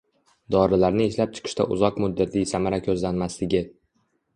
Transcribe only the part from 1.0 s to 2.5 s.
ishlab chiqishda uzoq muddatli